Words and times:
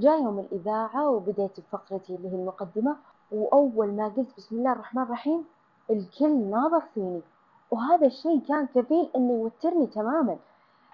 جاء 0.00 0.22
يوم 0.22 0.38
الإذاعة 0.38 1.10
وبديت 1.10 1.60
بفقرتي 1.60 2.14
اللي 2.14 2.28
هي 2.28 2.34
المقدمة 2.34 2.96
وأول 3.30 3.86
ما 3.86 4.08
قلت 4.08 4.36
بسم 4.36 4.56
الله 4.56 4.72
الرحمن 4.72 5.02
الرحيم 5.02 5.44
الكل 5.90 6.36
ناظر 6.50 6.82
فيني. 6.94 7.22
وهذا 7.70 8.06
الشيء 8.06 8.40
كان 8.48 8.66
كفيل 8.66 9.10
إنه 9.16 9.32
يوترني 9.32 9.86
تماما. 9.86 10.38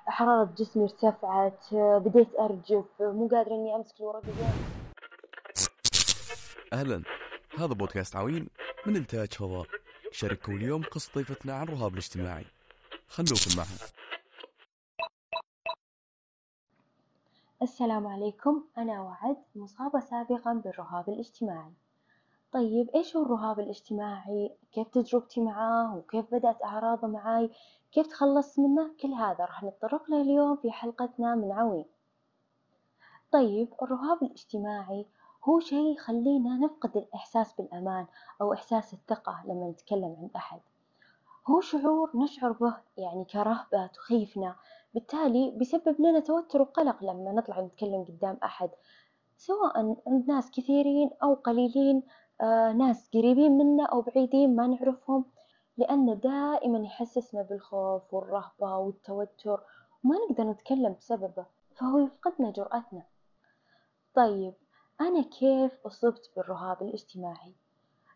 حرارة 0.06 0.48
جسمي 0.58 0.84
ارتفعت 0.84 1.74
بديت 1.74 2.28
أرجف 2.38 2.84
مو 3.00 3.28
قادرة 3.28 3.54
إني 3.54 3.76
أمسك 3.76 4.00
الورقة 4.00 4.22
أهلا. 6.72 7.02
هذا 7.58 7.66
بودكاست 7.66 8.16
عوين 8.16 8.48
من 8.86 8.96
إنتاج 8.96 9.32
فضاء. 9.32 9.66
شارككم 10.10 10.56
اليوم 10.56 10.82
قصة 10.82 11.10
ضيفتنا 11.14 11.54
عن 11.54 11.68
الرهاب 11.68 11.92
الاجتماعي. 11.92 12.44
خلوكم 13.08 13.56
معها. 13.56 13.95
السلام 17.66 18.06
عليكم 18.06 18.64
أنا 18.78 19.02
وعد 19.02 19.36
مصابة 19.56 20.00
سابقا 20.00 20.52
بالرهاب 20.52 21.08
الاجتماعي 21.08 21.72
طيب 22.52 22.90
إيش 22.94 23.16
هو 23.16 23.22
الرهاب 23.22 23.60
الاجتماعي؟ 23.60 24.56
كيف 24.72 24.88
تجربتي 24.88 25.40
معاه؟ 25.40 25.96
وكيف 25.96 26.34
بدأت 26.34 26.64
أعراضه 26.64 27.08
معاي؟ 27.08 27.50
كيف 27.92 28.06
تخلصت 28.06 28.58
منه؟ 28.58 28.94
كل 29.00 29.12
هذا 29.12 29.44
راح 29.44 29.64
نتطرق 29.64 30.10
له 30.10 30.20
اليوم 30.20 30.56
في 30.56 30.70
حلقتنا 30.70 31.34
من 31.34 31.52
عوين 31.52 31.84
طيب 33.32 33.68
الرهاب 33.82 34.22
الاجتماعي 34.22 35.06
هو 35.44 35.60
شيء 35.60 35.92
يخلينا 35.92 36.56
نفقد 36.56 36.96
الإحساس 36.96 37.52
بالأمان 37.54 38.06
أو 38.40 38.52
إحساس 38.52 38.94
الثقة 38.94 39.42
لما 39.44 39.70
نتكلم 39.70 40.16
عند 40.20 40.30
أحد 40.36 40.60
هو 41.46 41.60
شعور 41.60 42.10
نشعر 42.14 42.52
به 42.52 42.76
يعني 42.96 43.24
كرهبة 43.24 43.86
تخيفنا 43.86 44.56
بالتالي 44.96 45.50
بيسبب 45.50 46.00
لنا 46.00 46.20
توتر 46.20 46.62
وقلق 46.62 47.04
لما 47.04 47.32
نطلع 47.32 47.60
نتكلم 47.60 48.04
قدام 48.04 48.38
أحد 48.44 48.70
سواء 49.36 49.78
عند 50.06 50.28
ناس 50.28 50.50
كثيرين 50.50 51.10
أو 51.22 51.34
قليلين 51.34 52.02
آه 52.40 52.72
ناس 52.72 53.10
قريبين 53.14 53.52
منا 53.52 53.84
أو 53.84 54.00
بعيدين 54.02 54.56
ما 54.56 54.66
نعرفهم 54.66 55.24
لأنه 55.76 56.14
دائما 56.14 56.78
يحسسنا 56.78 57.42
بالخوف 57.42 58.14
والرهبة 58.14 58.76
والتوتر 58.78 59.60
وما 60.04 60.16
نقدر 60.30 60.44
نتكلم 60.44 60.96
بسببه 60.98 61.46
فهو 61.74 61.98
يفقدنا 61.98 62.50
جرأتنا 62.50 63.02
طيب 64.14 64.54
أنا 65.00 65.22
كيف 65.22 65.86
أصبت 65.86 66.30
بالرهاب 66.36 66.82
الاجتماعي؟ 66.82 67.54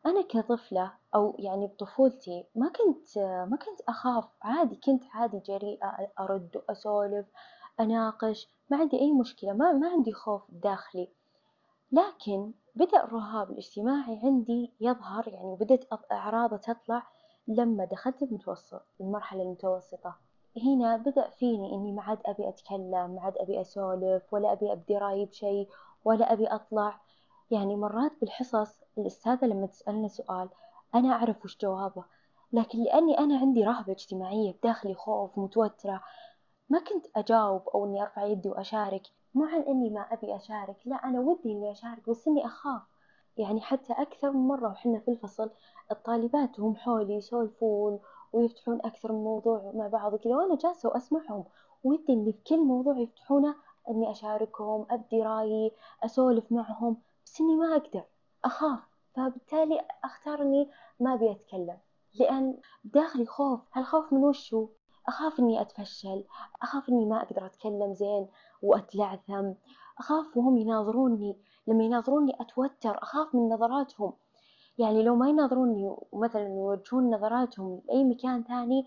أنا 0.07 0.23
كطفلة 0.23 0.93
أو 1.15 1.37
يعني 1.39 1.67
بطفولتي 1.67 2.45
ما 2.55 2.69
كنت 2.69 3.19
ما 3.19 3.57
كنت 3.57 3.81
أخاف 3.89 4.25
عادي 4.43 4.77
كنت 4.77 5.05
عادي 5.15 5.39
جريئة 5.39 6.09
أرد 6.21 6.57
وأسولف 6.57 7.27
أناقش 7.81 8.49
ما 8.71 8.77
عندي 8.77 9.01
أي 9.01 9.13
مشكلة 9.13 9.53
ما 9.53 9.73
ما 9.73 9.89
عندي 9.89 10.13
خوف 10.13 10.43
داخلي. 10.49 11.09
لكن 11.93 12.53
بدأ 12.75 13.05
الرهاب 13.05 13.51
الاجتماعي 13.51 14.21
عندي 14.23 14.73
يظهر 14.81 15.29
يعني 15.29 15.57
بدأت 15.57 15.85
أعراضه 16.13 16.57
تطلع 16.57 17.07
لما 17.49 17.85
دخلت 17.85 18.23
المتوسط 18.23 18.83
المرحلة 19.01 19.43
المتوسطة. 19.43 20.15
هنا 20.65 20.97
بدأ 20.97 21.31
فيني 21.31 21.75
إني 21.75 21.93
ما 21.93 22.03
عاد 22.03 22.19
أبي 22.27 22.49
أتكلم 22.49 23.11
ما 23.15 23.21
عاد 23.21 23.37
أبي 23.37 23.61
أسولف 23.61 24.35
ولا 24.35 24.53
أبي 24.53 24.73
أبدي 24.73 24.99
رأيي 24.99 25.25
بشيء 25.27 25.69
ولا 26.05 26.33
أبي 26.33 26.47
أطلع. 26.47 27.01
يعني 27.51 27.77
مرات 27.77 28.13
بالحصص 28.21 28.80
الأستاذة 29.01 29.45
لما 29.45 29.67
تسألنا 29.67 30.09
سؤال 30.09 30.49
أنا 30.95 31.13
أعرف 31.13 31.45
وش 31.45 31.59
جوابه. 31.63 32.05
لكن 32.53 32.79
لأني 32.79 33.19
أنا 33.19 33.39
عندي 33.39 33.65
رهبة 33.65 33.93
اجتماعية 33.93 34.53
بداخلي 34.53 34.95
خوف 34.95 35.39
متوترة 35.39 36.01
ما 36.71 36.79
كنت 36.79 37.07
أجاوب 37.17 37.69
أو 37.69 37.85
إني 37.85 38.03
أرفع 38.03 38.25
يدي 38.25 38.49
وأشارك. 38.49 39.03
مو 39.35 39.45
عن 39.45 39.61
إني 39.61 39.91
ما 39.91 40.01
أبي 40.01 40.37
أشارك 40.37 40.77
لا 40.85 40.97
أنا 40.97 41.21
ودي 41.21 41.53
إني 41.53 41.73
أشارك 41.73 42.11
بس 42.11 42.29
إني 42.29 42.47
أخاف. 42.47 42.83
يعني 43.37 43.61
حتى 43.61 43.93
أكثر 43.93 44.31
من 44.31 44.49
مرة 44.49 44.69
وحنا 44.69 44.99
في 44.99 45.11
الفصل 45.11 45.51
الطالبات 45.91 46.59
وهم 46.61 46.77
حولي 46.77 47.15
يسولفون 47.15 48.01
ويفتحون 48.33 48.81
أكثر 48.85 49.13
من 49.13 49.25
موضوع 49.25 49.73
مع 49.75 49.87
بعض 49.89 50.13
وكذا 50.15 50.37
وأنا 50.37 50.57
جالسة 50.57 50.89
وأسمعهم. 50.89 51.45
ودي 51.85 52.13
إني 52.13 52.33
في 52.33 52.39
كل 52.47 52.61
موضوع 52.61 52.99
يفتحونه 52.99 53.55
إني 53.91 54.11
أشاركهم 54.11 54.87
أبدي 54.91 55.23
رأيي 55.23 55.73
أسولف 56.05 56.53
معهم 56.53 56.97
بس 57.25 57.41
إني 57.41 57.55
ما 57.55 57.77
أقدر. 57.77 58.03
أخاف. 58.45 58.90
فبالتالي 59.15 59.81
أختار 60.05 60.43
إني 60.43 60.71
ما 61.01 61.15
أبي 61.15 61.31
أتكلم 61.31 61.79
لأن 62.15 62.59
داخلي 62.85 63.27
خوف. 63.27 63.61
هالخوف 63.73 64.13
من 64.13 64.25
وشو؟ 64.25 64.69
أخاف 65.09 65.41
إني 65.41 65.61
أتفشل 65.61 66.25
أخاف 66.63 66.89
إني 66.89 67.07
ما 67.07 67.23
أقدر 67.23 67.47
أتكلم 67.47 67.95
زين 67.95 68.29
وأتلعثم 68.63 69.53
أخاف 69.99 70.37
وهم 70.37 70.57
يناظروني. 70.57 71.37
لما 71.67 71.85
يناظروني 71.85 72.37
أتوتر 72.41 73.03
أخاف 73.03 73.35
من 73.35 73.49
نظراتهم. 73.49 74.13
يعني 74.79 75.03
لو 75.03 75.17
ما 75.17 75.29
يناظروني 75.29 75.97
ومثلا 76.13 76.49
يوجهون 76.49 77.15
نظراتهم 77.15 77.83
لأي 77.89 78.05
مكان 78.05 78.45
ثاني 78.45 78.87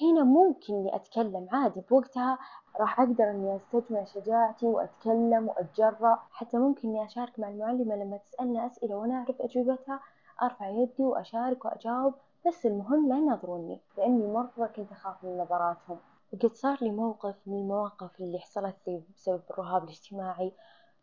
هنا 0.00 0.24
ممكن 0.24 0.74
إني 0.74 0.96
أتكلم 0.96 1.48
عادي 1.52 1.80
بوقتها 1.90 2.38
راح 2.80 3.00
أقدر 3.00 3.30
إني 3.30 3.56
أستجمع 3.56 4.04
شجاعتي 4.04 4.66
وأتكلم 4.66 5.48
وأتجرأ. 5.48 6.18
حتى 6.30 6.58
ممكن 6.58 6.88
إني 6.88 7.04
أشارك 7.04 7.38
مع 7.38 7.48
المعلمة 7.48 7.96
لما 7.96 8.16
تسألنا 8.16 8.66
أسئلة 8.66 8.94
وأنا 8.96 9.14
أعرف 9.14 9.40
أجوبتها. 9.40 10.00
أرفع 10.42 10.68
يدي 10.68 11.02
وأشارك 11.02 11.64
وأجاوب 11.64 12.14
بس 12.46 12.66
المهم 12.66 13.08
لا 13.08 13.16
ينظروني 13.16 13.80
لأني 13.98 14.26
مرة 14.26 14.66
كنت 14.76 14.92
أخاف 14.92 15.24
من 15.24 15.38
نظراتهم. 15.38 15.98
وقد 16.32 16.54
صار 16.54 16.78
لي 16.80 16.90
موقف 16.90 17.34
من 17.46 17.58
المواقف 17.58 18.20
اللي 18.20 18.38
حصلت 18.38 18.76
لي 18.86 19.02
بسبب 19.16 19.42
الرهاب 19.50 19.84
الاجتماعي. 19.84 20.52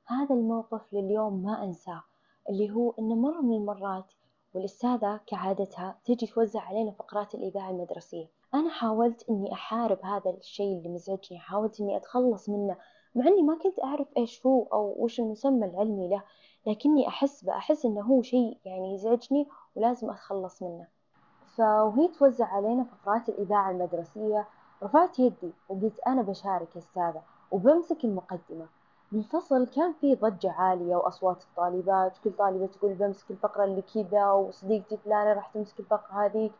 هذا 0.07 0.35
الموقف 0.35 0.93
لليوم 0.93 1.43
ما 1.43 1.63
أنساه 1.63 2.03
اللي 2.49 2.71
هو 2.71 2.93
إنه 2.99 3.15
مرة 3.15 3.41
من 3.41 3.55
المرات 3.57 4.05
والأستاذة 4.53 5.19
كعادتها 5.27 5.97
تجي 6.05 6.27
توزع 6.27 6.61
علينا 6.61 6.91
فقرات 6.91 7.35
الإذاعة 7.35 7.69
المدرسية. 7.69 8.38
أنا 8.53 8.69
حاولت 8.69 9.29
إني 9.29 9.53
أحارب 9.53 10.05
هذا 10.05 10.29
الشيء 10.29 10.77
اللي 10.77 10.89
مزعجني 10.89 11.39
حاولت 11.39 11.81
إني 11.81 11.97
أتخلص 11.97 12.49
منه 12.49 12.77
مع 13.15 13.27
إني 13.27 13.41
ما 13.41 13.57
كنت 13.57 13.83
أعرف 13.83 14.07
إيش 14.17 14.45
هو 14.45 14.63
أو 14.63 14.95
وش 14.97 15.19
المسمى 15.19 15.65
العلمي 15.65 16.07
له 16.09 16.23
لكني 16.67 17.07
أحس 17.07 17.43
بأحس 17.43 17.85
إنه 17.85 18.01
هو 18.01 18.21
شيء 18.21 18.57
يعني 18.65 18.93
يزعجني 18.93 19.47
ولازم 19.75 20.09
أتخلص 20.09 20.63
منه. 20.63 20.87
فوهي 21.57 22.07
توزع 22.07 22.45
علينا 22.45 22.83
فقرات 22.83 23.29
الإذاعة 23.29 23.71
المدرسية 23.71 24.47
رفعت 24.83 25.19
يدي 25.19 25.51
وقلت 25.69 25.99
أنا 26.07 26.21
بشارك 26.21 26.77
أستاذة 26.77 27.21
وبمسك 27.51 28.05
المقدمة. 28.05 28.67
بالفصل 29.11 29.67
كان 29.67 29.93
في 29.93 30.15
ضجة 30.15 30.51
عالية 30.51 30.95
وأصوات 30.95 31.43
الطالبات 31.43 32.17
كل 32.23 32.31
طالبة 32.31 32.67
تقول 32.67 32.93
بمسك 32.93 33.31
الفقرة 33.31 33.63
اللي 33.63 33.81
كذا 33.81 34.31
وصديقتي 34.31 34.97
فلانة 34.97 35.33
راح 35.33 35.47
تمسك 35.47 35.79
الفقرة 35.79 36.25
هذيك. 36.25 36.51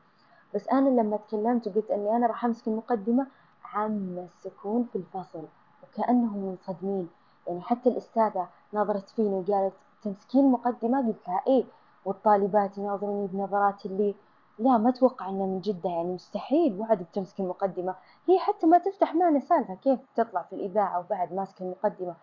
بس 0.56 0.68
أنا 0.68 1.02
لما 1.02 1.18
تكلمت 1.18 1.68
وقلت 1.68 1.92
إني 1.92 2.16
أنا 2.16 2.28
راح 2.28 2.46
أمسك 2.46 2.68
المقدمة 2.68 3.28
عم 3.66 4.18
السكون 4.20 4.84
في 4.84 4.96
الفصل 4.98 5.44
وكأنهم 5.84 6.38
منصدمين. 6.38 7.10
يعني 7.48 7.62
حتى 7.62 7.90
الأستاذة 7.90 8.48
نظرت 8.74 9.10
فيني 9.10 9.30
وقالت 9.50 9.74
تمسكين 10.04 10.46
المقدمة؟ 10.46 11.08
قلت 11.08 11.28
لها 11.28 11.42
إيه 11.48 11.66
والطالبات 12.06 12.78
يناظروني 12.78 13.28
بنظرات 13.28 13.86
اللي 13.86 14.16
لا 14.60 14.78
ما 14.78 14.90
أتوقع 14.90 15.30
إنه 15.30 15.46
من 15.46 15.62
جدة 15.62 15.90
يعني 15.90 16.14
مستحيل 16.14 16.80
وعد 16.82 17.04
بتمسك 17.04 17.40
المقدمة. 17.40 17.96
هي 18.28 18.40
حتى 18.40 18.68
ما 18.68 18.78
تفتح 18.78 19.16
معنا 19.16 19.40
سالفة 19.40 19.76
كيف 19.76 20.00
تطلع 20.16 20.42
في 20.42 20.56
الإذاعة 20.56 21.00
وبعد 21.00 21.34
ماسكة 21.34 21.64
المقدمة. 21.64 22.16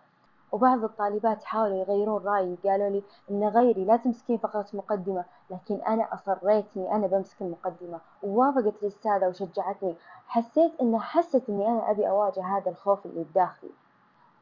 وبعض 0.53 0.85
الطالبات 0.85 1.45
حاولوا 1.45 1.77
يغيرون 1.77 2.23
رأيي 2.25 2.57
قالوا 2.65 2.89
لي 2.89 3.03
إن 3.31 3.49
غيري 3.49 3.85
لا 3.85 3.97
تمسكين 3.97 4.39
فقرة 4.39 4.67
مقدمة 4.75 5.25
لكن 5.51 5.75
أنا 5.75 6.15
أصريت 6.15 6.65
إني 6.77 6.93
أنا 6.95 7.07
بمسك 7.07 7.43
المقدمة. 7.43 8.01
ووافقت 8.23 8.83
الأستاذة 8.83 9.29
وشجعتني. 9.29 9.95
حسيت 10.27 10.73
إنها 10.81 11.01
حست 11.01 11.43
إني 11.49 11.69
أنا 11.69 11.91
أبي 11.91 12.09
أواجه 12.09 12.45
هذا 12.45 12.71
الخوف 12.71 13.07
اللي 13.07 13.25
بداخلي. 13.25 13.71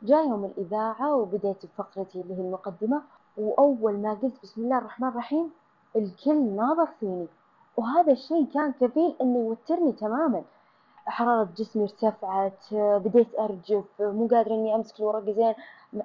جاء 0.02 0.28
يوم 0.28 0.44
الإذاعة 0.44 1.16
وبديت 1.16 1.66
بفقرتي 1.66 2.20
اللي 2.20 2.34
هي 2.34 2.40
المقدمة 2.40 3.02
وأول 3.36 3.92
ما 3.98 4.14
قلت 4.14 4.42
بسم 4.42 4.62
الله 4.62 4.78
الرحمن 4.78 5.08
الرحيم 5.08 5.50
الكل 5.96 6.42
ناظر 6.42 6.86
فيني. 6.86 7.26
وهذا 7.76 8.12
الشيء 8.12 8.46
كان 8.54 8.72
كفيل 8.72 9.16
إنه 9.20 9.38
يوترني 9.38 9.92
تماما. 9.92 10.42
حرارة 11.06 11.48
جسمي 11.56 11.82
ارتفعت 11.82 12.74
بديت 12.74 13.38
أرجف 13.38 13.84
مو 14.00 14.26
قادرة 14.26 14.54
إني 14.54 14.74
أمسك 14.74 15.00
الورقة 15.00 15.32
زين 15.32 15.54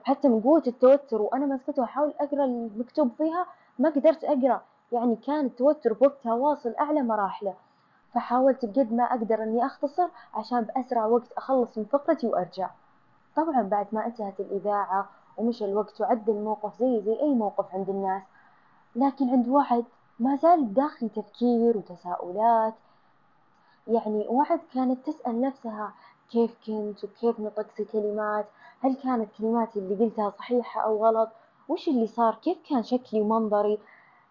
حتى 0.04 0.28
من 0.28 0.42
قوة 0.42 0.64
التوتر 0.68 1.22
وأنا 1.22 1.46
ماسكتها 1.46 1.82
وأحاول 1.82 2.14
أقرأ 2.20 2.46
المكتوب 2.46 3.12
فيها 3.18 3.46
ما 3.80 3.90
قدرت 3.90 4.24
أقرأ 4.24 4.62
يعني 4.92 5.16
كان 5.16 5.46
التوتر 5.46 5.94
بوقتها 5.94 6.34
واصل 6.34 6.76
أعلى 6.80 7.02
مراحله. 7.02 7.54
فحاولت 8.14 8.66
بقد 8.66 8.94
ما 8.94 9.04
أقدر 9.04 9.44
إني 9.44 9.66
أختصر 9.66 10.08
عشان 10.34 10.62
بأسرع 10.62 11.06
وقت 11.06 11.32
أخلص 11.38 11.78
من 11.78 11.86
فقرتي 11.86 12.28
وأرجع. 12.28 12.70
طبعا 13.36 13.62
بعد 13.62 13.88
ما 13.92 14.06
انتهت 14.06 14.40
الإذاعة 14.40 15.10
ومشى 15.38 15.66
الوقت 15.66 16.02
وعدى 16.02 16.32
الموقف 16.32 16.80
زي 16.80 17.02
زي 17.02 17.20
أي 17.20 17.34
موقف 17.34 17.76
عند 17.76 17.90
الناس 17.90 18.24
لكن 18.96 19.30
عند 19.30 19.48
وعد 19.48 19.86
ما 20.20 20.36
زال 20.36 20.66
بداخلي 20.66 21.10
تفكير 21.10 21.78
وتساؤلات 21.78 22.74
يعني 23.90 24.26
وعد 24.28 24.60
كانت 24.74 25.06
تسأل 25.06 25.42
نفسها 25.42 25.94
كيف 26.32 26.56
كنت 26.68 27.04
وكيف 27.04 27.40
نطقت 27.40 27.80
الكلمات 27.80 28.46
هل 28.82 28.96
كانت 28.96 29.30
كلماتي 29.38 29.80
اللي 29.80 29.96
قلتها 30.06 30.30
صحيحة 30.30 30.82
أو 30.82 31.06
غلط؟ 31.06 31.30
وش 31.70 31.88
اللي 31.88 32.08
صار؟ 32.08 32.36
كيف 32.36 32.58
كان 32.70 32.84
شكلي 32.84 33.22
ومنظري؟ 33.22 33.80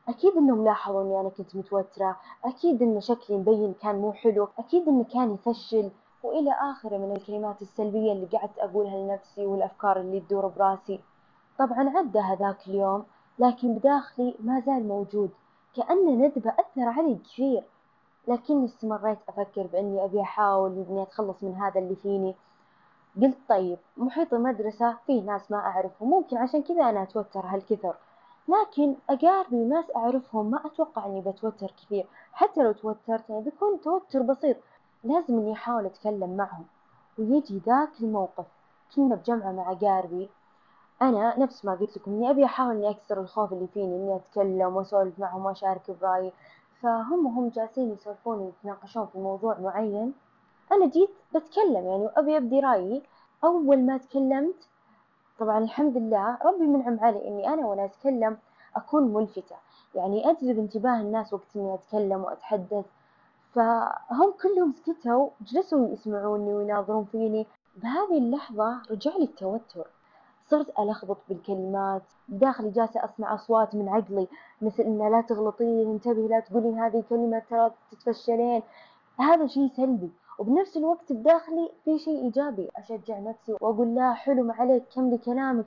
أكيد 0.08 0.36
إنهم 0.36 0.64
لاحظوا 0.64 1.02
إني 1.02 1.20
أنا 1.20 1.28
كنت 1.28 1.56
متوترة 1.56 2.16
أكيد 2.44 2.82
إن 2.82 3.00
شكلي 3.00 3.36
مبين 3.36 3.74
كان 3.82 3.96
مو 3.96 4.12
حلو 4.12 4.48
أكيد 4.58 4.88
إنه 4.88 5.04
كان 5.04 5.34
يفشل. 5.34 5.90
وإلى 6.22 6.50
آخره 6.50 6.96
من 6.96 7.16
الكلمات 7.16 7.62
السلبية 7.62 8.12
اللي 8.12 8.26
قعدت 8.26 8.58
أقولها 8.58 8.96
لنفسي 8.96 9.46
والأفكار 9.46 10.00
اللي 10.00 10.20
تدور 10.20 10.46
براسي. 10.46 11.00
طبعا 11.58 11.98
عدى 11.98 12.18
هذاك 12.18 12.68
اليوم 12.68 13.04
لكن 13.38 13.74
بداخلي 13.74 14.34
ما 14.40 14.60
زال 14.60 14.88
موجود 14.88 15.30
كأن 15.76 16.18
ندبة 16.18 16.50
أثر 16.50 16.88
علي 16.88 17.14
كثير. 17.14 17.62
لكني 18.28 18.64
استمريت 18.64 19.18
أفكر 19.28 19.66
بإني 19.66 20.04
أبي 20.04 20.20
أحاول 20.20 20.84
إني 20.88 21.02
أتخلص 21.02 21.42
من 21.42 21.54
هذا 21.54 21.80
اللي 21.80 21.96
فيني. 21.96 22.34
قلت 23.22 23.38
طيب 23.48 23.78
محيط 23.96 24.34
المدرسة 24.34 24.96
فيه 25.06 25.22
ناس 25.22 25.50
ما 25.50 25.56
أعرفهم 25.56 26.10
ممكن 26.10 26.36
عشان 26.36 26.62
كذا 26.62 26.90
أنا 26.90 27.02
أتوتر 27.02 27.40
هالكثر. 27.46 27.94
لكن 28.48 28.94
أقاربي 29.10 29.56
ناس 29.56 29.84
أعرفهم 29.96 30.50
ما 30.50 30.66
أتوقع 30.66 31.06
إني 31.06 31.20
بتوتر 31.20 31.70
كثير. 31.70 32.06
حتى 32.32 32.62
لو 32.62 32.72
توترت 32.72 33.30
يعني 33.30 33.42
بيكون 33.42 33.80
توتر 33.80 34.22
بسيط. 34.22 34.56
لازم 35.04 35.38
إني 35.38 35.52
أحاول 35.52 35.86
أتكلم 35.86 36.36
معهم. 36.36 36.64
ويجي 37.18 37.58
ذاك 37.66 37.90
الموقف. 38.00 38.46
كنا 38.96 39.14
بجمعة 39.14 39.52
مع 39.52 39.72
قاربي 39.72 40.28
أنا 41.02 41.38
نفس 41.38 41.64
ما 41.64 41.74
قلت 41.74 41.96
لكم 41.96 42.10
إني 42.10 42.30
أبي 42.30 42.44
أحاول 42.44 42.76
إني 42.76 42.90
أكسر 42.90 43.20
الخوف 43.20 43.52
اللي 43.52 43.66
فيني 43.66 43.96
إني 43.96 44.16
أتكلم 44.16 44.76
وأسولف 44.76 45.18
معهم 45.18 45.46
وأشارك 45.46 45.90
برأيي. 46.00 46.32
فهم 46.82 47.26
هم 47.26 47.48
جالسين 47.48 47.92
يسولفون 47.92 48.38
ويتناقشون 48.38 49.06
في 49.06 49.18
موضوع 49.18 49.58
معين. 49.58 50.14
أنا 50.72 50.86
جيت 50.86 51.10
بتكلم 51.34 51.86
يعني 51.86 52.02
وأبي 52.02 52.36
أبدي 52.36 52.60
رأيي. 52.60 53.02
أول 53.44 53.78
ما 53.78 53.98
تكلمت 53.98 54.68
طبعا 55.38 55.58
الحمد 55.58 55.96
لله 55.96 56.38
ربي 56.44 56.66
منعم 56.66 57.00
علي 57.00 57.28
إني 57.28 57.48
أنا 57.48 57.66
وأنا 57.66 57.84
أتكلم 57.84 58.38
أكون 58.76 59.14
ملفتة. 59.14 59.56
يعني 59.94 60.30
أجذب 60.30 60.58
انتباه 60.58 61.00
الناس 61.00 61.32
وقت 61.32 61.56
إني 61.56 61.74
أتكلم 61.74 62.24
وأتحدث. 62.24 62.84
فهم 63.54 64.32
كلهم 64.42 64.72
سكتوا 64.72 65.28
جلسوا 65.40 65.88
يسمعوني 65.88 66.54
ويناظرون 66.54 67.04
فيني. 67.04 67.46
بهذه 67.76 68.18
اللحظة 68.18 68.82
رجع 68.90 69.16
لي 69.16 69.24
التوتر. 69.24 69.86
صرت 70.50 70.78
ألخبط 70.78 71.16
بالكلمات. 71.28 72.02
داخلي 72.28 72.70
جالسة 72.70 73.04
أسمع 73.04 73.34
أصوات 73.34 73.74
من 73.74 73.88
عقلي 73.88 74.28
مثل 74.62 74.82
إن 74.82 75.10
لا 75.12 75.20
تغلطين 75.20 75.90
انتبهي 75.90 76.28
لا 76.28 76.40
تقولين 76.40 76.78
هذه 76.78 77.04
كلمة 77.10 77.42
ترى 77.50 77.70
تتفشلين. 77.90 78.62
هذا 79.18 79.46
شيء 79.46 79.68
سلبي. 79.76 80.10
وبنفس 80.38 80.76
الوقت 80.76 81.12
بداخلي 81.12 81.70
في 81.84 81.98
شيء 81.98 82.24
إيجابي. 82.24 82.68
أشجع 82.76 83.18
نفسي 83.18 83.52
وأقول 83.52 83.94
لا 83.94 84.12
حلو 84.12 84.42
ما 84.42 84.54
عليك 84.54 84.82
كملي 84.94 85.18
كلامك. 85.18 85.64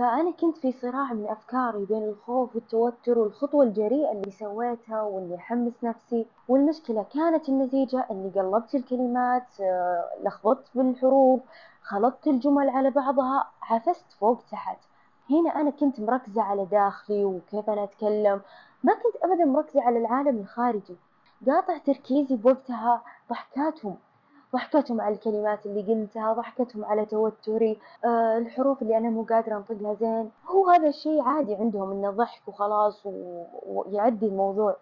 فأنا 0.00 0.30
كنت 0.30 0.58
في 0.58 0.72
صراع 0.72 1.12
من 1.12 1.26
أفكاري 1.28 1.84
بين 1.84 2.02
الخوف 2.02 2.54
والتوتر 2.54 3.18
والخطوة 3.18 3.64
الجريئة 3.64 4.12
اللي 4.12 4.30
سويتها 4.30 5.02
وإني 5.02 5.36
أحمس 5.36 5.72
نفسي 5.82 6.26
والمشكلة 6.48 7.02
كانت 7.14 7.48
النتيجة 7.48 8.06
إني 8.10 8.30
قلبت 8.30 8.74
الكلمات 8.74 9.60
آه، 9.60 10.04
لخبطت 10.22 10.64
بالحروف 10.74 11.40
خلطت 11.82 12.26
الجمل 12.26 12.68
على 12.68 12.90
بعضها 12.90 13.46
عفست 13.62 14.12
فوق 14.20 14.42
تحت. 14.50 14.78
هنا 15.30 15.60
أنا 15.60 15.70
كنت 15.70 16.00
مركزة 16.00 16.42
على 16.42 16.64
داخلي 16.64 17.24
وكيف 17.24 17.70
أنا 17.70 17.84
أتكلم 17.84 18.40
ما 18.84 18.92
كنت 18.94 19.24
أبدا 19.24 19.44
مركزة 19.44 19.82
على 19.82 19.98
العالم 19.98 20.38
الخارجي. 20.38 20.96
قاطع 21.46 21.78
تركيزي 21.78 22.36
بوقتها 22.36 23.02
ضحكاتهم. 23.30 23.96
ضحكتهم 24.52 25.00
على 25.00 25.14
الكلمات 25.14 25.66
اللي 25.66 25.82
قلتها 25.94 26.32
ضحكتهم 26.32 26.84
على 26.84 27.06
توتري. 27.06 27.78
آه 28.04 28.38
الحروف 28.38 28.82
اللي 28.82 28.96
أنا 28.96 29.10
مو 29.10 29.22
قادرة 29.22 29.56
أنطقها 29.56 29.94
زين. 29.94 30.30
هو 30.46 30.68
هذا 30.68 30.88
الشيء 30.88 31.22
عادي 31.22 31.54
عندهم 31.54 31.90
إنه 31.90 32.10
ضحك 32.10 32.48
وخلاص 32.48 33.06
ويعدي 33.66 34.26
الموضوع. 34.26 34.76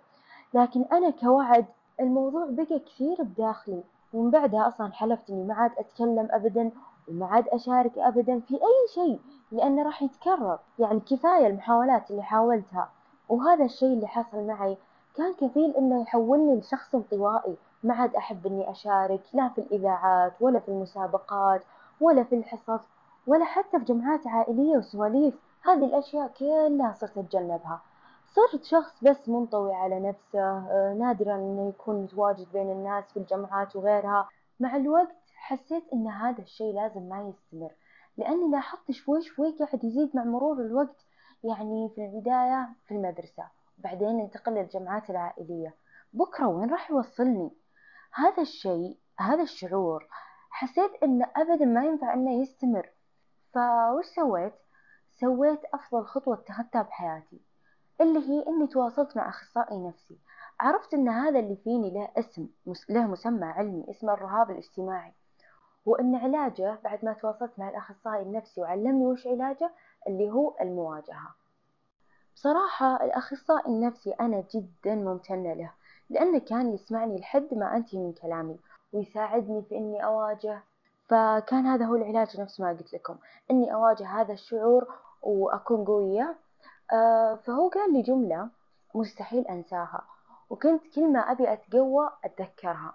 لكن 0.55 0.85
أنا 0.93 1.11
كوعد 1.11 1.65
الموضوع 2.01 2.47
بقى 2.51 2.79
كثير 2.79 3.23
بداخلي. 3.23 3.83
ومن 4.13 4.31
بعدها 4.31 4.69
أصلا 4.69 4.93
حلفت 4.93 5.31
إني 5.31 5.45
ما 5.45 5.55
عاد 5.55 5.71
أتكلم 5.79 6.29
أبدا 6.31 6.71
وما 7.09 7.27
عاد 7.27 7.49
أشارك 7.49 7.99
أبدا 7.99 8.41
في 8.41 8.55
أي 8.55 8.89
شيء 8.95 9.21
لأنه 9.53 9.83
راح 9.83 10.03
يتكرر. 10.03 10.59
يعني 10.79 11.01
كفاية 11.01 11.47
المحاولات 11.47 12.11
اللي 12.11 12.23
حاولتها. 12.23 12.89
وهذا 13.29 13.65
الشيء 13.65 13.89
اللي 13.89 14.07
حصل 14.07 14.47
معي 14.47 14.77
كان 15.17 15.35
كفيل 15.35 15.77
إنه 15.77 16.03
يحولني 16.03 16.57
لشخص 16.57 16.95
انطوائي. 16.95 17.57
ما 17.83 17.95
عاد 17.95 18.15
أحب 18.17 18.47
إني 18.47 18.71
أشارك 18.71 19.21
لا 19.33 19.49
في 19.49 19.61
الإذاعات 19.61 20.33
ولا 20.41 20.61
في 20.61 20.69
المسابقات 20.69 21.63
ولا 22.01 22.25
في 22.25 22.35
الحصص 22.35 22.81
ولا 23.27 23.45
حتى 23.45 23.79
في 23.79 23.85
جمعات 23.85 24.27
عائلية 24.27 24.77
وسواليف. 24.77 25.35
هذه 25.65 25.85
الأشياء 25.85 26.29
كلها 26.29 26.93
صرت 26.93 27.19
أتجنبها. 27.19 27.81
صرت 28.27 28.65
شخص 28.65 29.05
بس 29.05 29.29
منطوي 29.29 29.75
على 29.75 30.01
نفسه 30.01 30.41
آه، 30.41 30.97
نادرا 30.99 31.35
إنه 31.35 31.69
يكون 31.69 32.03
متواجد 32.03 32.53
بين 32.53 32.71
الناس 32.71 33.05
في 33.13 33.17
الجمعات 33.17 33.77
وغيرها. 33.77 34.29
مع 34.61 34.77
الوقت 34.77 35.17
حسيت 35.35 35.85
إن 35.93 36.07
هذا 36.07 36.43
الشيء 36.43 36.75
لازم 36.75 37.03
ما 37.03 37.29
يستمر 37.29 37.71
لأني 38.17 38.51
لاحظت 38.51 38.91
شوي 38.91 39.23
شوي 39.23 39.51
قاعد 39.59 39.85
يزيد 39.85 40.11
مع 40.17 40.25
مرور 40.25 40.61
الوقت 40.61 41.07
يعني 41.45 41.91
في 41.95 42.05
البداية 42.05 42.69
في 42.87 42.95
المدرسة 42.95 43.45
بعدين 43.79 44.21
انتقل 44.21 44.53
للجمعات 44.53 45.11
العائلية. 45.11 45.75
بكرة 46.13 46.47
وين 46.49 46.71
راح 46.71 46.91
يوصلني؟ 46.91 47.51
هذا 48.15 48.43
الشيء 48.43 48.99
هذا 49.19 49.43
الشعور 49.43 50.09
حسيت 50.51 51.03
إنه 51.03 51.27
أبدا 51.37 51.65
ما 51.65 51.85
ينفع 51.85 52.15
إنه 52.15 52.43
يستمر. 52.43 52.89
فوش 53.55 54.07
سويت؟ 54.07 54.55
سويت 55.21 55.61
أفضل 55.75 56.05
خطوة 56.05 56.35
اتخذتها 56.35 56.83
بحياتي 56.83 57.41
اللي 58.01 58.19
هي 58.19 58.47
إني 58.47 58.67
تواصلت 58.67 59.17
مع 59.17 59.29
أخصائي 59.29 59.79
نفسي. 59.79 60.19
عرفت 60.61 60.95
إن 60.95 61.09
هذا 61.09 61.39
اللي 61.39 61.57
فيني 61.57 61.91
له 61.91 62.09
اسم 62.17 62.49
له 62.89 63.07
مسمى 63.07 63.47
علمي 63.47 63.91
اسمه 63.91 64.13
الرهاب 64.13 64.51
الاجتماعي. 64.51 65.13
وإن 65.87 66.15
علاجه 66.15 66.79
بعد 66.85 67.05
ما 67.05 67.13
تواصلت 67.13 67.59
مع 67.59 67.69
الأخصائي 67.69 68.23
النفسي 68.23 68.61
وعلمني 68.61 69.07
وش 69.07 69.27
علاجه 69.27 69.71
اللي 70.07 70.31
هو 70.31 70.55
المواجهة. 70.61 71.35
بصراحة 72.35 73.05
الأخصائي 73.05 73.73
النفسي 73.73 74.11
أنا 74.11 74.45
جدا 74.55 74.95
ممتنة 74.95 75.53
له. 75.53 75.73
لأنه 76.11 76.39
كان 76.39 76.75
يسمعني 76.75 77.19
لحد 77.19 77.55
ما 77.55 77.77
أنتهي 77.77 77.99
من 77.99 78.13
كلامي 78.13 78.57
ويساعدني 78.93 79.63
في 79.63 79.77
إني 79.77 80.05
أواجه. 80.05 80.63
فكان 81.09 81.67
هذا 81.67 81.85
هو 81.85 81.95
العلاج 81.95 82.41
نفس 82.41 82.61
ما 82.61 82.69
قلت 82.69 82.95
لكم 82.95 83.17
إني 83.51 83.75
أواجه 83.75 84.07
هذا 84.07 84.33
الشعور 84.33 84.87
وأكون 85.23 85.85
قوية. 85.85 86.37
آه، 86.93 87.35
فهو 87.35 87.69
قال 87.69 87.93
لي 87.93 88.03
جملة 88.03 88.49
مستحيل 88.95 89.47
أنساها 89.47 90.03
وكنت 90.51 90.83
كل 90.95 91.13
ما 91.13 91.21
أبي 91.21 91.53
أتقوى 91.53 92.11
أتذكرها. 92.25 92.95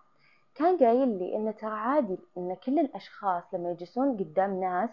كان 0.55 0.77
قايل 0.77 1.07
لي 1.19 1.35
إن 1.35 1.55
ترى 1.55 1.71
عادي 1.71 2.19
إن 2.37 2.55
كل 2.55 2.79
الأشخاص 2.79 3.43
لما 3.53 3.71
يجلسون 3.71 4.17
قدام 4.17 4.59
ناس 4.59 4.89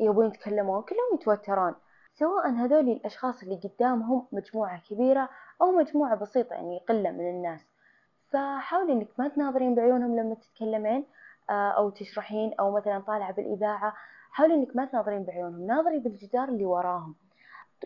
يبون 0.00 0.26
يتكلمون 0.26 0.82
كلهم 0.82 1.14
يتوترون. 1.14 1.74
سواء 2.18 2.50
هذول 2.50 2.88
الأشخاص 2.88 3.42
اللي 3.42 3.56
قدامهم 3.56 4.26
مجموعة 4.32 4.82
كبيرة 4.90 5.28
أو 5.62 5.72
مجموعة 5.72 6.14
بسيطة 6.16 6.54
يعني 6.54 6.80
قلة 6.88 7.10
من 7.10 7.30
الناس. 7.30 7.66
فحاولي 8.30 8.92
إنك 8.92 9.08
ما 9.18 9.28
تناظرين 9.28 9.74
بعيونهم 9.74 10.16
لما 10.16 10.34
تتكلمين 10.34 11.04
آه، 11.50 11.70
أو 11.70 11.90
تشرحين 11.90 12.54
أو 12.60 12.70
مثلا 12.70 12.98
طالعة 12.98 13.32
بالإذاعة 13.32 13.94
حاولي 14.30 14.54
إنك 14.54 14.76
ما 14.76 14.84
تناظرين 14.84 15.24
بعيونهم 15.24 15.66
ناظري 15.66 15.98
بالجدار 15.98 16.48
اللي 16.48 16.64
وراهم. 16.64 17.14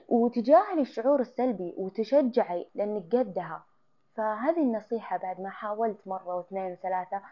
وتجاهلي 0.08 0.80
الشعور 0.80 1.20
السلبي 1.20 1.74
وتشجعي 1.76 2.66
لأنك 2.74 3.16
قدها. 3.16 3.64
فهذه 4.16 4.62
النصيحة 4.62 5.16
بعد 5.16 5.40
ما 5.40 5.50
حاولت 5.50 6.08
مرة 6.08 6.36
واثنين 6.36 6.72
وثلاثة 6.72 7.22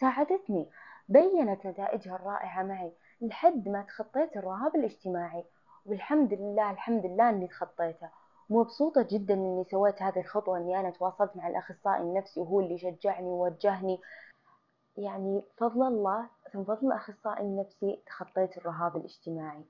ساعدتني 0.00 0.68
بينت 1.08 1.66
نتائجها 1.66 2.16
الرائعة 2.16 2.62
معي 2.62 2.92
لحد 3.20 3.68
ما 3.68 3.82
تخطيت 3.82 4.36
الرهاب 4.36 4.76
الاجتماعي. 4.76 5.44
والحمد 5.90 6.34
لله 6.34 6.70
الحمد 6.70 7.06
لله 7.06 7.28
إني 7.30 7.46
تخطيته 7.46 8.08
مبسوطة 8.50 9.06
جدا 9.10 9.34
إني 9.34 9.64
سويت 9.64 10.02
هذه 10.02 10.20
الخطوة 10.20 10.58
إني 10.58 10.80
أنا 10.80 10.90
تواصلت 10.90 11.36
مع 11.36 11.48
الأخصائي 11.48 12.02
النفسي 12.02 12.40
وهو 12.40 12.60
اللي 12.60 12.78
شجعني 12.78 13.26
ووجهني. 13.26 14.00
يعني 14.96 15.42
فضل 15.56 15.82
الله 15.82 16.26
ثم 16.52 16.64
فضل 16.64 16.86
الأخصائي 16.86 17.44
النفسي 17.44 18.02
تخطيت 18.06 18.58
الرهاب 18.58 18.96
الاجتماعي. 18.96 19.64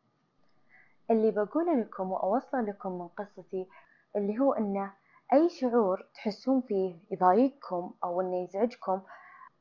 اللي 1.11 1.31
بقوله 1.31 1.75
لكم 1.75 2.13
وأوصل 2.13 2.67
لكم 2.67 2.99
من 2.99 3.09
قصتي 3.09 3.69
اللي 4.17 4.39
هو 4.39 4.53
انه 4.53 4.93
أي 5.33 5.49
شعور 5.49 6.07
تحسون 6.15 6.61
فيه 6.61 6.97
يضايقكم 7.11 7.95
أو 8.05 8.21
إنه 8.21 8.45
يزعجكم 8.45 9.01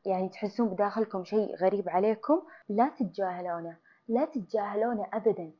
يعني 0.05 0.29
تحسون 0.29 0.69
بداخلكم 0.69 1.23
شيء 1.23 1.55
غريب 1.55 1.89
عليكم 1.89 2.41
لا 2.69 2.89
تتجاهلونه. 2.99 3.77
لا 4.07 4.25
تتجاهلونه 4.25 5.07
ابدا. 5.13 5.51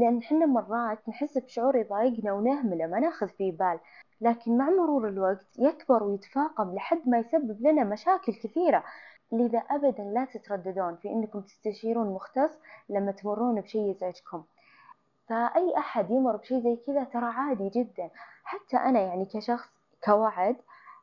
لأن 0.00 0.22
حنا 0.22 0.46
مرات 0.46 1.08
نحس 1.08 1.38
بشعور 1.38 1.76
يضايقنا 1.76 2.32
ونهمله 2.32 2.86
ما 2.86 3.00
ناخذ 3.00 3.28
فيه 3.28 3.52
بال. 3.52 3.78
لكن 4.20 4.58
مع 4.58 4.70
مرور 4.70 5.08
الوقت 5.08 5.58
يكبر 5.58 6.02
ويتفاقم 6.02 6.74
لحد 6.74 7.08
ما 7.08 7.18
يسبب 7.18 7.62
لنا 7.62 7.84
مشاكل 7.84 8.32
كثيرة. 8.34 8.84
لذا 9.32 9.58
أبدا 9.58 10.02
لا 10.02 10.24
تترددون 10.24 10.96
في 10.96 11.08
أنكم 11.08 11.40
تستشيرون 11.40 12.14
مختص 12.14 12.50
لما 12.88 13.12
تمرون 13.12 13.60
بشي 13.60 13.90
يزعجكم. 13.90 14.44
فأي 15.28 15.78
أحد 15.78 16.10
يمر 16.10 16.36
بشي 16.36 16.60
زي 16.60 16.76
كذا 16.86 17.04
ترى 17.04 17.26
عادي 17.26 17.68
جدا. 17.68 18.10
حتى 18.44 18.76
أنا 18.76 19.00
يعني 19.00 19.26
كشخص 19.26 19.68
كوعد 20.04 20.56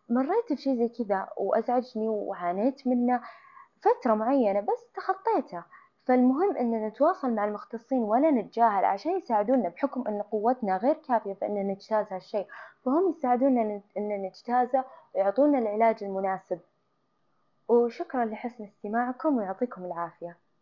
مريت 0.10 0.54
بشي 0.54 0.78
زي 0.78 0.90
كذا 0.90 1.28
وأزعجني 1.38 2.08
وعانيت 2.08 2.88
منه 2.88 3.22
فترة 3.82 4.14
معينة 4.14 4.60
بس 4.60 4.92
تخطيته. 4.96 5.64
فالمهم 6.06 6.58
أن 6.58 6.88
نتواصل 6.88 7.34
مع 7.34 7.46
المختصين 7.46 8.04
ولا 8.04 8.32
نتجاهل 8.32 8.86
عشان 8.86 9.18
يساعدونا 9.18 9.70
بحكم 9.70 10.08
أن 10.08 10.22
قوتنا 10.22 10.78
غير 10.78 10.94
كافية 10.94 11.34
في 11.34 11.46
أن 11.46 11.68
نجتاز 11.68 12.06
هالشيء. 12.14 12.48
فهم 12.86 13.10
يساعدونا 13.18 13.82
أن 13.98 14.22
نجتازه 14.22 14.84
ويعطونا 15.16 15.60
العلاج 15.60 16.04
المناسب. 16.04 16.60
وشكرا 17.68 18.26
لحسن 18.26 18.64
استماعكم 18.64 19.38
ويعطيكم 19.38 19.86
العافية. 19.86 20.38